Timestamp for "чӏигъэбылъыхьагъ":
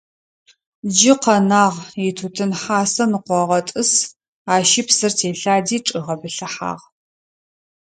5.87-6.83